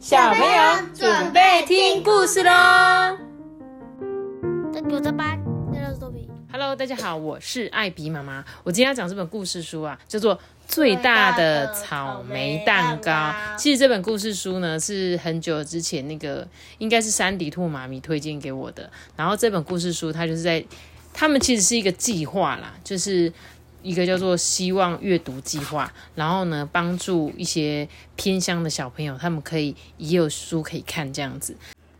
[0.00, 2.50] 小朋友准备听故事喽。
[6.50, 8.42] ！Hello，大家好，我是艾比妈妈。
[8.64, 10.34] 我今天要讲这本故事书啊，叫做
[10.66, 13.12] 《最大的草莓蛋糕》。
[13.58, 16.48] 其实这本故事书呢，是很久之前那个
[16.78, 18.90] 应该是山迪兔妈咪推荐给我的。
[19.16, 20.64] 然后这本故事书它就是在，
[21.12, 23.30] 他们其实是一个计划啦，就是。
[23.82, 31.56] 一个叫做希望阅读计划，然后呢，帮助一些偏乡的小朋友，他们可以也有书可以看这样子。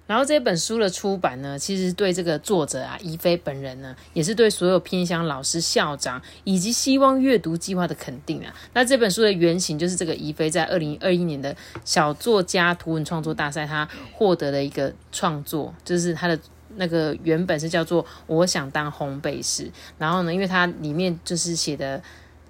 [0.06, 8.52] 然后这本书的出版呢，其实对这个作者啊，怡菲本人呢，也是对所有偏乡老师、校长以及希望阅读计划的肯定啊。
[8.74, 16.38] 那这本书的原型就是这个怡菲在二零二一年的小作家图文创作大赛，他获得的一个创作，就是他的。
[16.76, 22.02] 那个原本是叫做“我想当烘焙师”，然后呢，因为它里面就是写的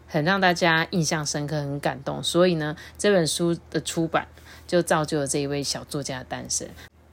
[0.06, 4.27] 很让大家印象深刻、很感动，所以呢，这本书的出版
[4.66, 6.68] 就造就了这一位小作家的诞生。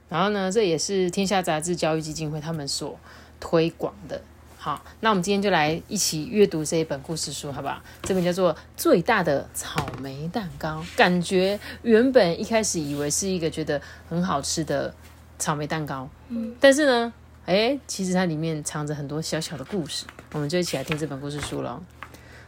[0.08, 2.98] 然后呢，这也是天下杂志教育基金会他们所
[3.38, 4.20] 推广的。
[4.60, 7.80] 好，那我们今天就来一起阅读这一本故事书，好不好？
[8.02, 14.92] 这本叫做《最大的草莓蛋糕》，感觉原本一开始以为是一个觉得很好吃的
[15.38, 17.12] 草莓蛋糕，嗯，但是呢，
[17.46, 21.80] 哎，其实它里面藏着很多小小的故事，我们就一起来听这本故事书喽。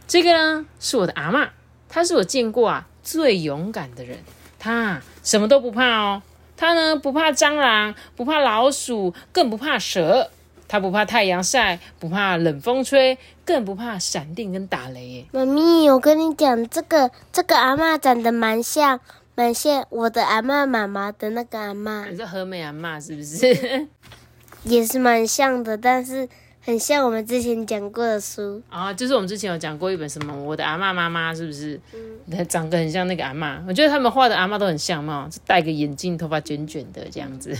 [0.06, 1.48] 这个呢，是我的阿嬷，
[1.88, 4.18] 她是我见过啊最勇敢的人，
[4.58, 6.22] 她什么都不怕哦。
[6.56, 10.30] 她呢不怕蟑螂，不怕老鼠，更不怕蛇。
[10.68, 15.26] 他不怕太阳晒，不怕冷风吹，更不怕闪电跟打雷耶。
[15.32, 19.00] 妈咪，我跟你讲，这个这个阿嬷长得蛮像，
[19.40, 23.88] 蛮像我的阿嬷妈妈的那个阿嬷，你是和美阿嬷是不是？
[24.64, 26.28] 也是蛮像的，但是
[26.60, 28.62] 很像我们之前讲过的书。
[28.68, 31.80] 啊，就是我们之前有讲过一本什么我的阿嬷妈妈是不是？
[31.94, 33.62] 嗯，长得很像那个阿嬷。
[33.66, 37.56] 我觉得他们画的阿嬷都很像嘛，戴个眼镜，头发卷卷的这样子。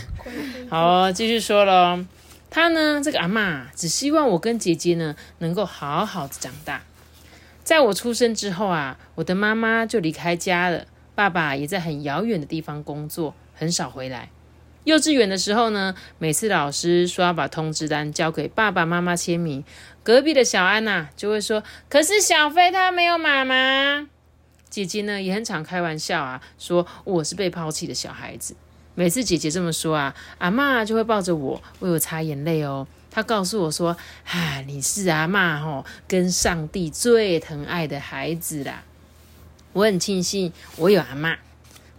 [0.69, 2.05] 好，继续说喽。
[2.51, 6.83] 他呢，这个阿嬷只希望我跟姐姐呢能够好好的长大。
[7.63, 10.85] 在我出生之后啊，我的妈妈就离开家了，
[11.15, 14.29] 爸爸也在很遥远的地方工作，很少回来。
[14.83, 19.63] 幼稚园的时候呢，每次老师说要把通知单交给爸爸妈妈签名，
[20.01, 24.09] 隔壁的小安呐、就会说：“可是小飞他没有妈妈。”
[24.71, 28.55] 姐姐呢也很常开玩笑啊，说我是被抛弃的小孩子。
[28.95, 32.87] 每次姐姐这么说啊，阿嬷就会抱着我为我擦眼泪哦。
[33.11, 33.95] 她告诉我说
[34.25, 38.83] ：“啊，你是阿嬷吼，跟上帝最疼爱的孩子啦。”
[39.73, 41.37] 我很庆幸我有阿嬷，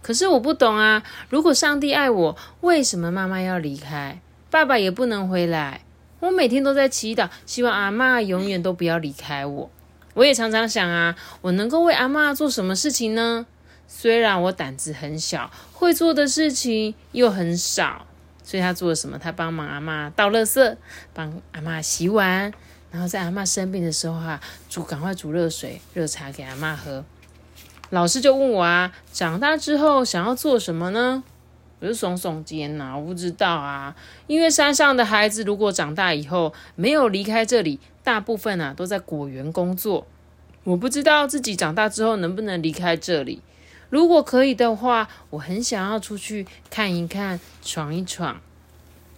[0.01, 1.03] 可是我不懂啊。
[1.29, 4.19] 如果上帝爱我，为什么妈妈要离开，
[4.49, 5.81] 爸爸也不能回来？
[6.19, 9.69] 我每天都在祈祷，希望阿嬷永远都不要离开我。
[10.13, 13.45] 我也常常想啊，我能够为阿嬷做什么事情呢？
[13.87, 18.05] 虽然我胆子很小，会做的事情又很少，
[18.43, 19.17] 所以他做了什么？
[19.17, 20.77] 他帮忙阿妈倒垃圾，
[21.13, 22.53] 帮阿妈洗碗，
[22.91, 24.39] 然后在阿嬷生病的时候啊，
[24.69, 27.03] 煮赶快煮热水、热茶给阿妈喝。
[27.93, 31.23] 老师就问我啊，长大之后想要做什么呢？
[31.79, 33.95] 我就耸耸肩呐、我不知道啊。
[34.25, 40.07] 因为山上的孩子如果长大以后没有离开这里，大部分啊都在果园工作。
[40.63, 43.43] 我不知道自己长大之后能不能离开这里。
[43.91, 48.41] 如果可以的话，我很想要出去看一看，闯一闯。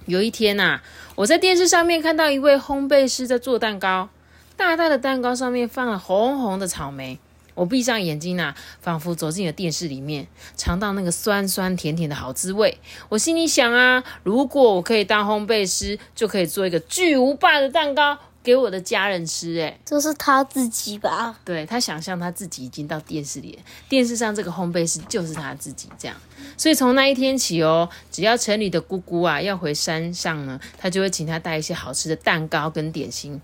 [0.06, 0.81] 有一天呐、
[1.16, 4.09] 我在电视上面看到一位烘焙师在做蛋糕，
[4.58, 7.18] 大大的蛋糕上面放了红红的草莓。
[7.56, 12.78] 我闭上眼睛呐、仿佛走进了电视里面，尝到那个酸酸甜甜的好滋味。
[13.10, 19.56] 我心里想啊，如果我可以当烘焙师，就可以做一个巨无霸的蛋糕给我的家人吃。
[19.56, 21.40] 诶，这是他自己吧？
[21.44, 26.16] 对他想象他自己已经到电视里了，电视上这个烘焙师就是他自己这样。
[26.58, 33.42] 所以从那一天起哦，只要城里的姑姑啊要回山上呢，他就会请他带一些好吃的蛋糕跟点心。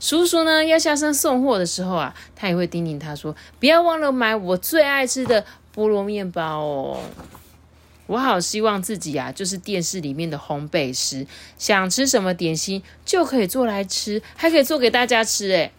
[0.00, 5.44] 叔叔呢要下山送货的时候啊，他也会叮咛他说：“不要忘了买我最爱吃的
[5.74, 7.00] 菠萝面包哦。”
[8.06, 11.26] 我好希望自己啊，就是电视里面的烘焙师，
[11.56, 15.48] 想吃什么点心就可以做来吃，还可以做给大家吃。
[15.50, 15.72] 诶，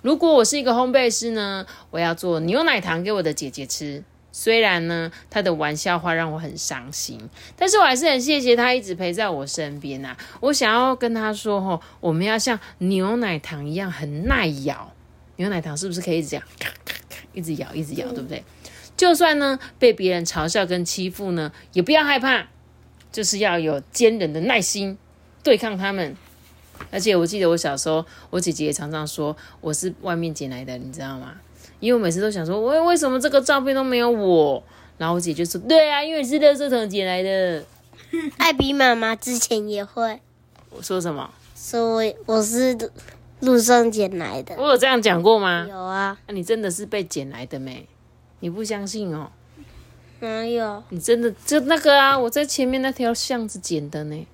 [0.00, 4.02] 如果我是一个烘焙师呢，我要做牛奶糖给我的姐姐吃。
[4.40, 7.20] 虽然呢，他的玩笑话让我很伤心，
[7.56, 14.94] 但是我还是很谢谢他一直陪在我身边呐、我想要跟他说，吼，我们要像牛奶糖一样很耐咬。
[15.34, 18.44] 牛奶糖是不是可以一直这样咔咔咔一直咬，一直咬，对不对？
[18.96, 22.46] 就算呢被别人嘲笑跟欺负呢，也不要害怕，
[23.10, 24.96] 就是要有坚韧的耐心
[25.42, 26.16] 对抗他们。
[26.92, 31.34] 而且我记得我小时候，我姐姐也常常说我是外面捡来的，你知道吗？
[31.80, 34.62] 因为我每次都想说，为为什么这个照片都没有我？
[34.96, 37.64] 然后我姐就说：“对啊，因为你是垃圾桶捡来的。
[38.38, 40.20] 艾比妈妈之前也会”
[40.70, 41.30] 我说什么？
[41.54, 42.76] 说我我是
[43.40, 44.56] 路上捡来的。
[44.58, 45.66] 我有这样讲过吗？
[45.70, 47.86] 有啊，那、你真的是被捡来的没？
[48.40, 49.30] 你不相信哦？
[50.18, 50.82] 哪有？
[50.88, 52.18] 你真的就那个啊？
[52.18, 54.26] 我在前面那条巷子捡的呢。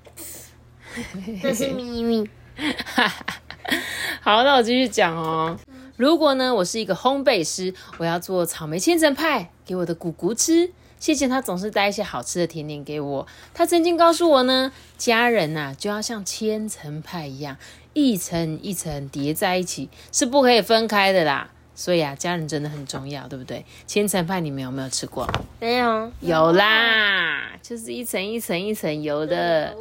[1.43, 2.27] 那是秘密。
[4.23, 5.59] 好，那我继续讲哦。
[5.97, 10.73] 如果呢，我是一个烘焙师，我要做草莓千层派给我的姑姑吃。
[10.99, 13.27] 谢谢她总是带一些好吃的甜点给我。
[13.53, 17.57] 她曾经告诉我呢，家人呐、就要像千层派一样，
[17.93, 21.51] 一层一层叠在一起，是不可以分开的啦。
[21.77, 23.65] 所以啊，家人真的很重要，对不对？
[23.87, 25.29] 千层派你们有没有吃过？
[25.61, 26.11] 没有。
[26.21, 29.77] 有啦，就是一层一层一层油的。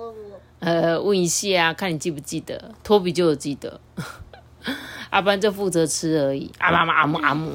[0.59, 2.71] 呃，问一下啊，看你记不记得？
[2.83, 3.79] 托比就有记得，
[5.13, 6.51] 阿班就负责吃而已。
[6.57, 7.51] 阿妈妈阿姆阿姆，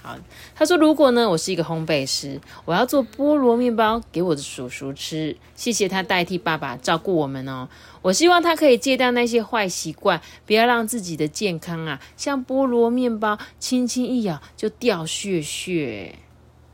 [0.00, 0.16] 好，
[0.54, 7.68] 他说如果呢，我是一个烘焙师，我要做菠萝面包给我的叔叔吃，谢谢他代替爸爸照顾我们哦。
[8.00, 16.14] 我希望他可以戒掉那些坏习惯，不要让自己的健康啊，像菠萝面包轻轻一咬就掉屑屑。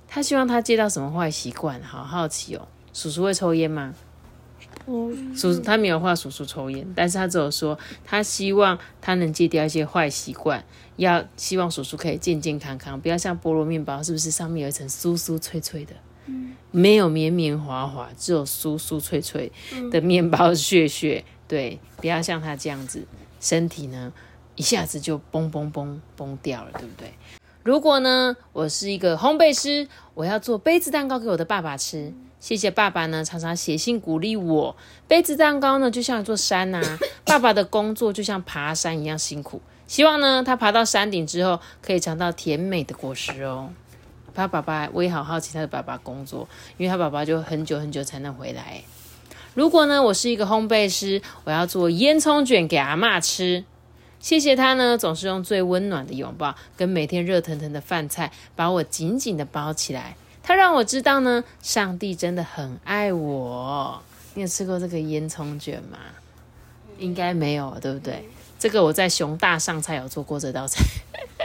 [0.07, 1.83] 他希望他戒掉什么坏习惯？
[1.83, 2.69] 好好奇哦。
[2.93, 3.95] 叔叔会抽烟吗？
[4.89, 10.65] 嗯，叔他没有话叔叔抽烟，但是他只有说他希望他能戒掉一些坏习惯，
[10.97, 15.95] 要希望叔叔可以健健康康，不要像菠萝面包，是不是上面有一层酥酥脆脆的，
[16.71, 19.51] 没有绵绵滑滑，只有酥酥脆脆
[19.91, 23.05] 的面包屑屑，对，不要像他这样子，
[23.41, 24.13] 身体呢
[24.55, 27.13] 一下子就嘣嘣嘣崩掉了，对不对？
[27.65, 32.15] 如果呢，我是一个烘焙师，我要做杯子蛋糕给我的爸爸吃。
[32.47, 34.77] 谢谢爸爸呢，常常写信鼓励我。
[35.09, 36.81] 杯子蛋糕呢，就像一座山呐、
[37.27, 39.61] 爸爸的工作就像爬山一样辛苦。
[39.89, 43.71] 希望呢，他爬到山顶之后，可以尝到甜美的果实哦。
[44.33, 48.81] 他爸爸，我也好好奇他的爸爸工作，因为他爸爸就很久很久才能回来。
[49.55, 53.65] 如果呢，我是一个烘焙师，我要做烟囱卷给阿嬷吃。
[54.21, 60.17] 谢谢他呢，总是用最温暖的拥抱跟每天热腾腾的饭菜，把我紧紧的包起来。
[60.47, 64.01] 他让我知道呢，上帝真的很爱我。
[64.35, 65.99] 你有吃过这个烟囱卷吗？
[66.99, 68.29] 应该没有，对不对？
[68.57, 70.85] 这个我在熊大上菜有做过这道菜。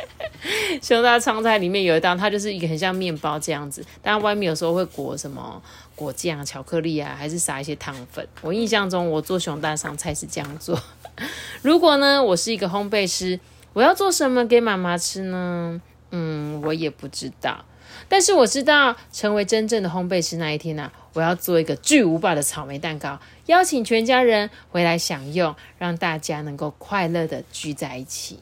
[0.83, 5.59] 熊大上菜里面有一道，它就是一个很像面包这样子，但外面有时候会裹什么
[5.95, 8.27] 果酱、巧克力啊，还是撒一些糖粉。
[8.41, 10.79] 我印象中，我做熊大上菜是这样做。
[11.63, 13.39] 如果呢，我是一个烘焙师，
[13.73, 15.81] 我要做什么给妈妈吃呢？
[16.11, 17.65] 嗯，我也不知道。
[18.07, 28.39] 但是我知道，成为真正的烘焙师那一天呢、我要做一个巨无霸的草莓蛋糕，邀请全家人回来享用，让大家能够快乐的聚在一起。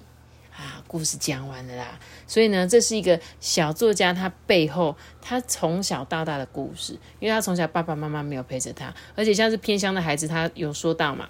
[0.56, 1.98] 啊，故事讲完了啦。
[2.28, 11.30] 所以呢，这是一个小作家他背后他从小到大的故事，因为他从小爸爸妈妈没有陪着他，而且像是偏乡的孩子，他有说到嘛，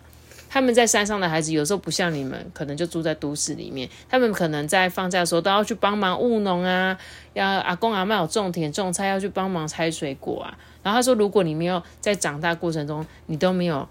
[0.50, 6.98] 他们在山上的孩子有时候不像你们，可能就住在都市里面，他们可能在放假的时候都要去帮忙务农啊，
[7.34, 10.58] 要阿公阿妈有种田种菜，要去帮忙拆水果啊。
[10.82, 13.88] 然后他说，如果你没有在长大过程中，你都没有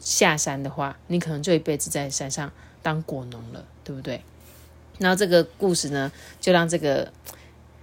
[0.00, 2.50] 下山的话，你可能就一辈子在山上
[2.82, 4.22] 当果农了，对不对？
[4.98, 6.10] 然后这个故事呢，
[6.40, 7.12] 就让这个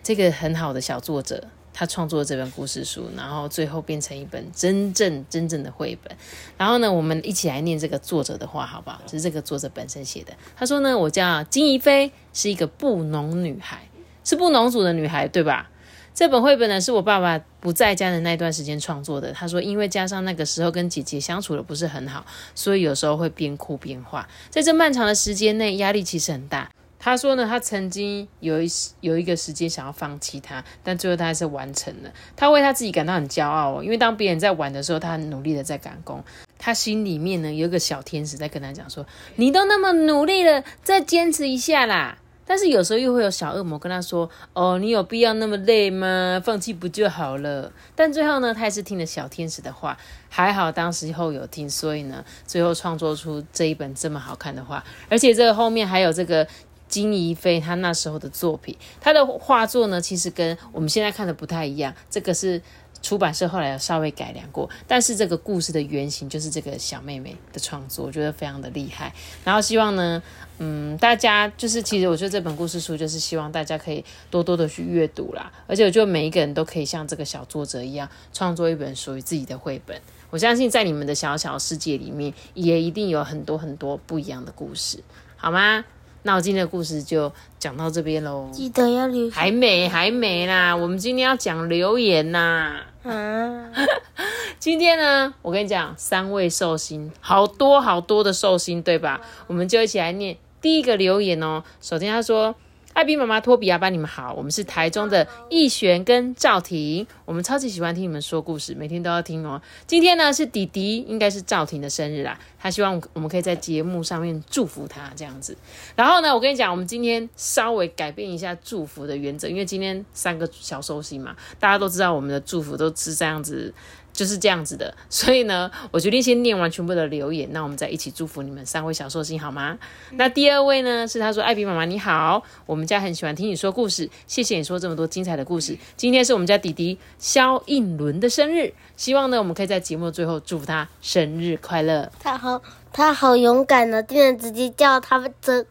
[0.01, 1.44] 这个很好的小作者，
[1.79, 6.17] 他创作这本故事书，然后最后变成一本真正真正的绘本。
[6.57, 8.99] 然后呢，我们一起来念这个作者的话，好不好？
[9.05, 10.33] 就是这个作者本身写的。
[10.55, 13.87] 他说呢，我叫金怡菲，是一个布农女孩，
[14.23, 15.69] 是布农族的女孩，对吧？
[16.15, 19.31] 这本绘本呢，是我爸爸不在家的那段时间创作的。
[19.31, 24.27] 他说，因为加上那个时候跟姐姐相处的不是很好，所以有时候会边哭边画。
[24.49, 26.71] 在这漫长的时间内，压力其实很大。
[26.99, 28.68] 他说呢，他曾经有一
[29.01, 32.11] 有一个时间想要放弃他，但最后他还是完成了。
[32.35, 36.23] 他为他自己感到很骄傲哦，因为当别人在玩的时候，他很努力的在赶工。
[36.59, 39.06] 他心里面呢有一个小天使在跟他讲说
[39.37, 42.18] ：“你都那么努力了，再坚持一下啦。”
[42.49, 46.42] 但是有时候又会有小恶魔跟他说：“哦，你有必要那么累吗？
[46.44, 49.97] 放弃不就好了？”但最后呢，他还是听了小天使的话，
[50.30, 56.47] 还好当时候有听，所以呢，最后创作出这一本这么好看的画，而且这个后面还有这个
[56.87, 62.61] 金怡菲她那时候的作品，她的画作呢，其实跟我们现在看的不太一样，这个是。
[62.99, 69.13] 出版社后来有稍微改良过，但是这个故事的原型就是这个小妹妹的创作，我觉得非常的厉害。
[69.45, 70.21] 然后希望呢，
[70.57, 80.01] 嗯，大家就是其实我觉得这本故事书就是希望大家可以多多的去阅读啦，而且我觉得每一个人都可以像这个小作者一样，创作一本属于自己的绘本。
[80.31, 85.03] 我相信在你们的小小世界里面，也一定有很多很多不一样的故事，
[85.35, 85.85] 好吗？
[86.24, 88.50] 那我今天的故事就讲到这边喽。
[88.52, 90.76] 记得要留还没，还没啦！
[90.76, 92.81] 我们今天要讲留言呐。
[93.04, 93.71] 啊，
[94.59, 99.21] 今天呢，我跟你讲，三位寿星，好多好多的寿星，对吧？
[99.47, 101.64] 我们就一起来念第一个留言哦。
[101.81, 102.56] 首先他说。
[102.97, 109.61] 艾比妈妈、托比阿班，你们好，我们是台中的逸璇跟赵婷，我们超级喜欢听你们说故事，每天都要听哦。
[109.85, 115.56] 今天呢是弟弟，应该是赵婷的生日啦，他希望我们可以在节目上面祝福他这样子。
[115.95, 123.71] 然后呢，我跟你讲，我们今天稍微改变一下祝福的原则，因为今天三个小寿星嘛，大家都知道我们的祝福都是这样子。
[124.18, 129.78] 就是这样子的， 所以呢，我决定先念完全部的留言，那我们再一起祝福你们三位小寿星好吗？
[130.14, 135.78] 那第二位呢是他说：“艾比妈妈你好，我们家很喜欢听你说故事，谢谢你说这么多精彩的故事。
[135.95, 142.12] 今天是我们家弟弟肖应伦的生日，希望呢我们可以在节目的最后祝福他生日快乐。
[142.19, 142.59] 他好，
[142.92, 145.64] 他好勇敢呢，竟然直接叫他这，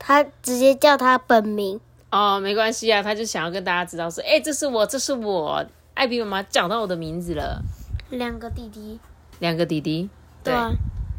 [0.00, 1.78] 他直接叫他本名。
[2.10, 7.62] 哦，没关系啊，他就想要跟大家知道说，哎，这是我，这是我，艾比妈妈讲到我的名字了。
[8.12, 9.00] 两个弟弟，
[9.38, 10.08] 两个弟弟，
[10.44, 10.70] 对啊，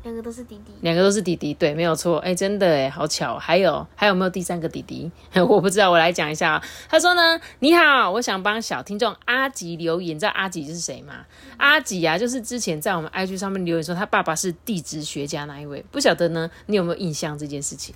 [0.03, 5.11] 两个都是弟弟，两个都是弟弟，对，没有错，哎，真的哎，好巧，还有还有没有第三个弟弟？
[5.49, 6.63] 我不知道，我来讲一下啊。
[6.87, 11.25] 他说呢，你好，我想帮小听众阿吉留言，知道阿吉是谁吗？
[11.57, 17.95] 阿吉啊，就是之前在我们 IG 上面留言说他爸爸是地质学家那一位，不晓得呢，你有没有印象这件事情？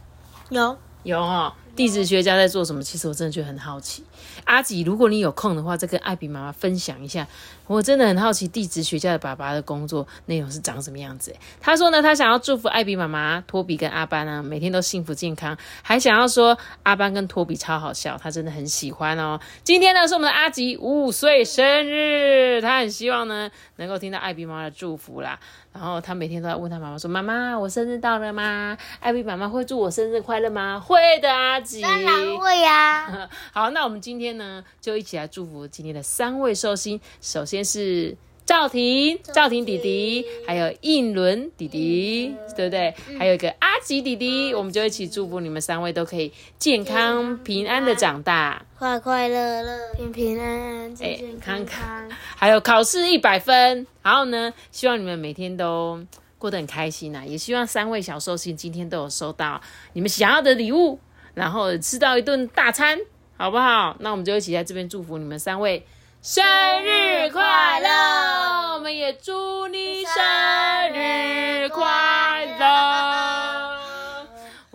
[0.50, 1.56] 有有哈。
[1.78, 2.82] 地质学家在做什么？
[2.82, 4.04] 其实我真的觉得很好奇。
[4.46, 7.28] 阿吉，如果你有空的话，再跟艾比妈妈分享一下。
[7.68, 11.36] 我真的很好奇地质学家的爸爸的工作内容是长什么样子。
[11.60, 19.40] 他说呢，他想要祝福艾比妈妈、托比跟阿班呢，每天都幸福健康，还想要说阿班跟托比超好笑，他真的很喜欢哦。
[19.64, 25.38] 今天呢是我们的阿吉五岁生日，他很希望呢能够听到艾比妈妈的祝福啦。
[25.74, 28.76] 然后他每天都在问他妈妈说：“妈妈，我生日到了吗？
[29.00, 31.82] 艾比妈妈会祝我生日快乐吗？”会的，阿吉。
[31.82, 33.30] 当然会呀。
[33.52, 37.00] 好，那我们今天呢，就一起来祝福今天的三位寿星。
[37.22, 42.94] 首先是赵婷，赵婷弟弟，还有应伦弟弟，对不对？
[43.20, 52.10] 还有一个阿吉弟弟，我们就一起祝福你们三位都可以健康平安的长大，快快乐乐，平平安安，健健康康。
[52.38, 53.86] 还有考试一百分。
[54.02, 56.02] 然后呢，希望你们每天都
[56.38, 57.26] 过得很开心呐！
[57.28, 59.60] 也希望三位小寿星今天都有收到
[59.92, 60.98] 你们想要的礼物，
[61.38, 62.98] 然后吃到一顿大餐，
[63.38, 63.96] 好不好？
[64.00, 65.86] 那我们就一起在这边祝福你们三位
[66.24, 66.44] 生
[66.84, 68.74] 日快乐！
[68.74, 70.16] 我们也祝你生
[70.94, 73.27] 日快乐！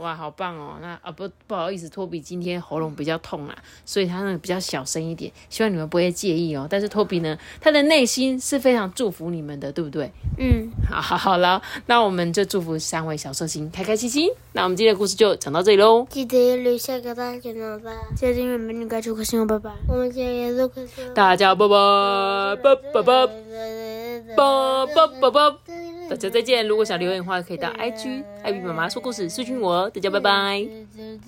[0.02, 0.78] 哇，好棒哦！
[0.80, 6.66] 那啊不不好意思，托比今天喉咙比较痛啊，所以他呢比较小声一点，希望你们不会介意哦。
[6.68, 10.10] 但是托比呢，他的内心是非常祝福你们的，对不对？
[10.38, 14.28] 嗯，好，好，好了，那我们就祝福三位小寿星开开心心。
[14.52, 16.04] 那我们今天的故事就讲到这里喽。
[16.10, 19.70] 记得留下个大点赞吧，记得订阅美女拜拜。
[19.86, 23.26] 我们今天也录颗星，大家拜拜，拜拜拜
[24.36, 26.01] 拜拜拜拜。
[26.12, 26.68] 大家再见！
[26.68, 29.88] 如果想留言的话，可以到 IG 艾比妈妈说故事私讯我。
[29.88, 30.66] 大家拜拜。